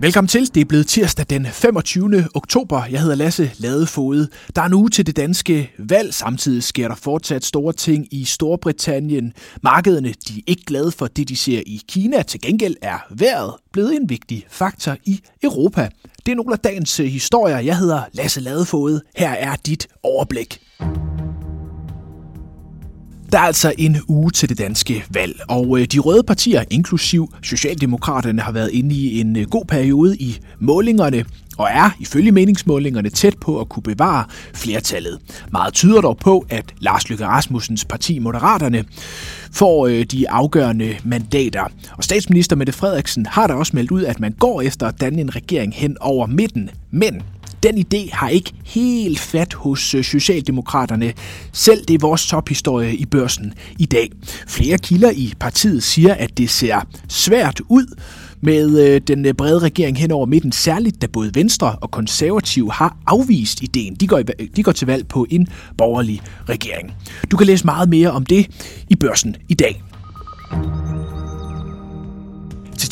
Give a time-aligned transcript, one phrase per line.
[0.00, 0.54] Velkommen til.
[0.54, 2.24] Det er blevet tirsdag den 25.
[2.34, 2.84] oktober.
[2.84, 4.28] Jeg hedder Lasse Ladefode.
[4.56, 6.14] Der er en uge til det danske valg.
[6.14, 9.32] Samtidig sker der fortsat store ting i Storbritannien.
[9.62, 12.22] Markederne de er ikke glade for det, de ser i Kina.
[12.22, 15.88] Til gengæld er vejret blevet en vigtig faktor i Europa.
[16.26, 17.58] Det er nogle af dagens øh, historier.
[17.58, 19.02] Jeg hedder Lasse Ladefode.
[19.16, 20.60] Her er dit overblik.
[23.32, 27.34] Der er altså en uge til det danske valg, og øh, de røde partier, inklusiv
[27.42, 31.24] Socialdemokraterne, har været inde i en øh, god periode i målingerne
[31.58, 34.24] og er ifølge meningsmålingerne tæt på at kunne bevare
[34.54, 35.18] flertallet.
[35.52, 38.84] Meget tyder dog på, at Lars Løkke Rasmussens parti Moderaterne
[39.52, 41.64] får øh, de afgørende mandater.
[41.96, 45.20] Og statsminister Mette Frederiksen har da også meldt ud, at man går efter at danne
[45.20, 46.70] en regering hen over midten.
[46.90, 47.22] Men
[47.62, 51.12] den idé har ikke helt fat hos øh, Socialdemokraterne.
[51.52, 54.10] Selv det er vores tophistorie i børsen i dag.
[54.48, 57.86] Flere kilder i partiet siger, at det ser svært ud
[58.40, 62.72] med øh, den øh, brede regering hen over midten, særligt da både Venstre og Konservative
[62.72, 63.94] har afvist ideen.
[63.94, 64.22] De går,
[64.56, 66.94] de går til valg på en borgerlig regering.
[67.30, 68.46] Du kan læse meget mere om det
[68.88, 69.82] i børsen i dag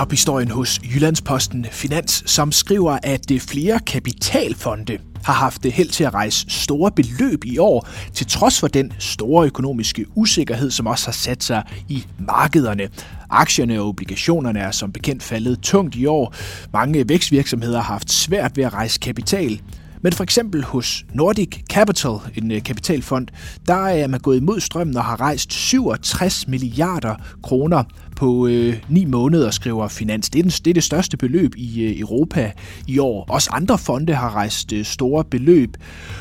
[0.00, 6.04] tophistorien hos Jyllandsposten Finans, som skriver, at øh, flere kapitalfonde har haft øh, held til
[6.04, 11.06] at rejse store beløb i år, til trods for den store økonomiske usikkerhed, som også
[11.06, 12.88] har sat sig i markederne.
[13.30, 16.34] Aktierne og obligationerne er som bekendt faldet tungt i år.
[16.72, 19.60] Mange vækstvirksomheder har haft svært ved at rejse kapital.
[20.02, 23.26] Men for eksempel hos Nordic Capital, en øh, kapitalfond,
[23.66, 27.84] der øh, er man gået imod strømmen og har rejst 67 milliarder kroner
[28.16, 30.30] på øh, 9 måneder, skriver Finans.
[30.30, 32.52] Det er, den, det er det største beløb i øh, Europa
[32.86, 33.24] i år.
[33.28, 35.76] Også andre fonde har rejst øh, store beløb,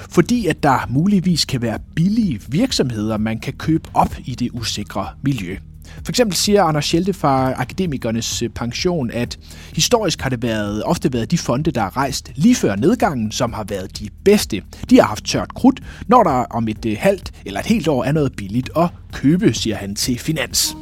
[0.10, 5.08] fordi at der muligvis kan være billige virksomheder, man kan købe op i det usikre
[5.24, 5.58] miljø.
[6.04, 9.40] For eksempel siger Anders Schelte fra Akademikernes øh, Pension, at
[9.76, 13.54] historisk har det været, ofte været de fonde, der er rejst lige før nedgangen, som
[13.54, 14.62] har været de bedste.
[14.90, 18.04] De har haft tørt krudt, når der om et øh, halvt eller et helt år
[18.04, 20.76] er noget billigt at købe, siger han til Finans.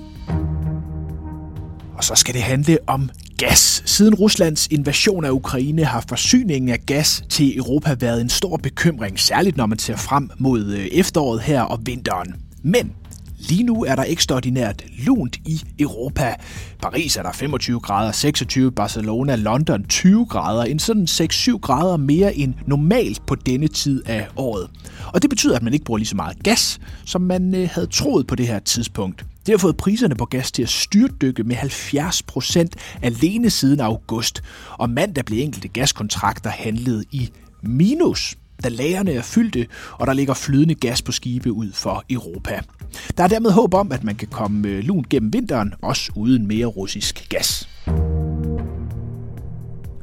[1.98, 3.84] Og så skal det handle om gas.
[3.86, 9.20] Siden Ruslands invasion af Ukraine har forsyningen af gas til Europa været en stor bekymring,
[9.20, 12.36] særligt når man ser frem mod øh, efteråret her og vinteren.
[12.64, 12.92] Men
[13.38, 16.36] Lige nu er der ekstraordinært lunt i Europa.
[16.82, 22.36] Paris er der 25 grader, 26, Barcelona, London 20 grader, en sådan 6-7 grader mere
[22.36, 24.70] end normalt på denne tid af året.
[25.14, 27.88] Og det betyder, at man ikke bruger lige så meget gas, som man øh, havde
[27.88, 29.26] troet på det her tidspunkt.
[29.46, 34.44] Det har fået priserne på gas til at styrtdykke med 70 procent alene siden august,
[34.72, 37.30] og mandag blev enkelte gaskontrakter handlet i
[37.62, 42.62] minus da lagerne er fyldte, og der ligger flydende gas på skibe ud for Europa.
[43.18, 46.48] Der er dermed håb om, at man kan komme øh, lunt gennem vinteren, også uden
[46.48, 47.70] mere russisk gas.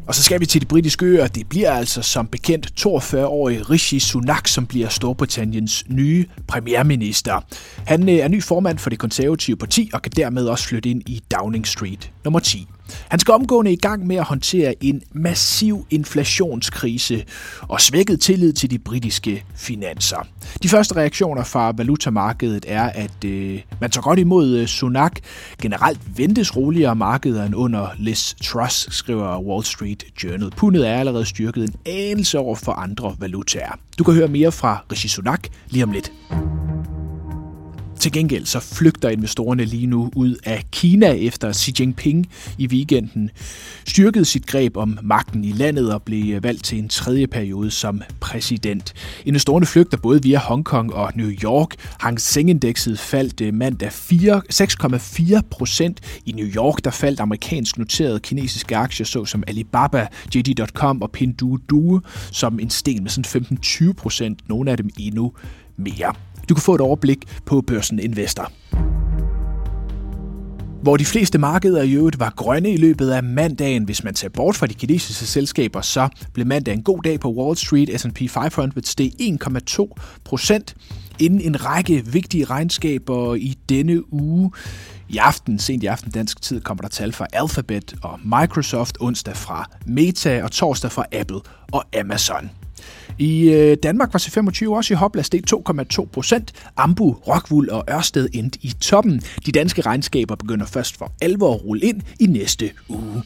[0.07, 1.27] Og så skal vi til de britiske øer.
[1.27, 7.41] Det bliver altså som bekendt 42-årige Rishi Sunak, som bliver Storbritanniens nye premierminister.
[7.87, 11.03] Han øh, er ny formand for det konservative parti og kan dermed også flytte ind
[11.07, 12.69] i Downing Street nummer 10.
[13.09, 17.25] Han skal omgående i gang med at håndtere en massiv inflationskrise
[17.61, 20.27] og svækket tillid til de britiske finanser.
[20.63, 25.21] De første reaktioner fra valutamarkedet er, at øh, man tager godt imod øh, Sunak.
[25.63, 30.51] Generelt ventes roligere markeder end under Liz Truss, skriver Wall Street Journal.
[30.57, 33.79] Pundet er allerede styrket en anelse over for andre valutaer.
[33.99, 36.13] Du kan høre mere fra Rishi Sunak lige om lidt.
[38.05, 42.27] Til gengæld så flygter investorerne lige nu ud af Kina efter Xi Jinping
[42.59, 43.31] i weekenden
[43.87, 48.03] styrkede sit greb om magten i landet og blev valgt til en tredje periode som
[48.21, 48.95] præsident.
[49.25, 51.75] Investorerne flygter både via Hongkong og New York.
[52.01, 56.01] Hang Seng-indekset faldt øh, mandag 6,4 procent.
[56.27, 62.01] I New York der faldt amerikansk noterede kinesiske aktier såsom Alibaba, JD.com og Pinduoduo
[62.31, 64.49] som en sten med sådan 15-20 procent.
[64.49, 65.33] Nogle af dem endnu
[65.77, 66.15] mere.
[66.49, 68.53] Du kan få et overblik på Børsen Investor.
[70.83, 74.29] Hvor de fleste markeder i øvrigt var grønne i løbet af mandagen, hvis man ser
[74.29, 78.01] bort fra de kinesiske selskaber, så blev mandag en god dag på Wall Street.
[78.01, 79.89] S&P 500 steg 1,2
[80.25, 80.77] procent
[81.19, 84.53] inden en række vigtige regnskaber i denne uge.
[85.09, 89.37] I aften, sent i aften dansk tid, kommer der tal fra Alphabet og Microsoft, onsdag
[89.37, 91.41] fra Meta og torsdag fra Apple
[91.73, 92.51] og Amazon.
[93.19, 96.53] I øh, Danmark var C25 også i hopla steg 2,2 procent.
[96.77, 99.23] Ambu, Rockwool og Ørsted endte i toppen.
[99.47, 103.23] De danske regnskaber begynder først for alvor at rulle ind i næste uge.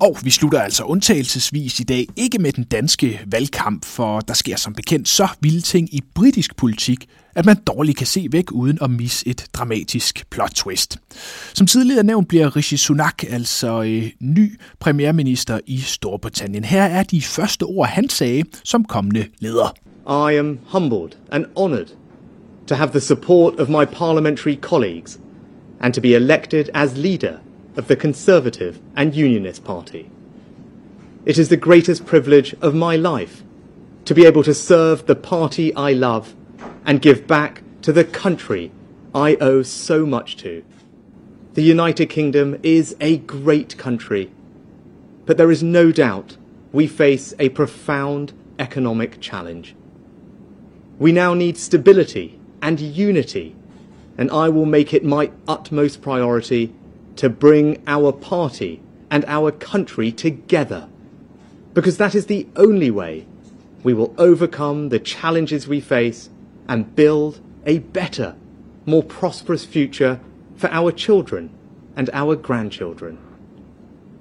[0.00, 4.56] Og vi slutter altså undtagelsesvis i dag ikke med den danske valgkamp, for der sker
[4.56, 8.78] som bekendt så vilde ting i britisk politik, at man dårligt kan se væk uden
[8.82, 10.98] at misse et dramatisk plot twist.
[11.54, 16.64] Som tidligere nævnt bliver Rishi Sunak altså øh, ny premierminister i Storbritannien.
[16.64, 19.74] Her er de første ord, han sagde som kommende leder.
[20.30, 21.86] I am humbled and honored
[22.66, 25.20] to have the support of my parliamentary colleagues
[25.80, 27.32] and to be elected as leader
[27.80, 30.10] of the Conservative and Unionist Party.
[31.24, 33.42] It is the greatest privilege of my life
[34.04, 36.34] to be able to serve the party I love
[36.84, 38.70] and give back to the country
[39.14, 40.62] I owe so much to.
[41.54, 44.30] The United Kingdom is a great country,
[45.24, 46.36] but there is no doubt
[46.72, 49.74] we face a profound economic challenge.
[50.98, 53.56] We now need stability and unity,
[54.18, 56.74] and I will make it my utmost priority
[57.20, 58.80] to bring our party
[59.10, 60.88] and our country together,
[61.74, 63.26] because that is the only way
[63.82, 66.30] we will overcome the challenges we face
[66.66, 68.34] and build a better,
[68.86, 70.18] more prosperous future
[70.56, 71.50] for our children
[71.94, 73.18] and our grandchildren.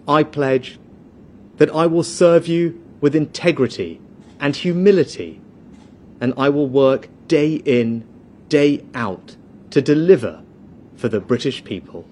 [0.05, 0.77] I pledge
[1.55, 4.01] that I will serve you with integrity
[4.41, 5.39] and humility,
[6.19, 8.05] and I will work day in,
[8.49, 9.37] day out
[9.69, 10.43] to deliver
[10.97, 12.05] for the British people.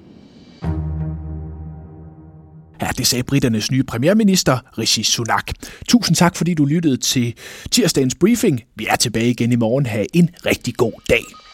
[2.81, 5.51] Ja, det sagde britternes nye premierminister, Rishi Sunak.
[5.89, 7.33] Tusind tak, fordi du lyttede til
[7.71, 8.61] tirsdagens briefing.
[8.75, 9.85] Vi er tilbage igen i morgen.
[9.85, 11.46] Ha' en rigtig god dag.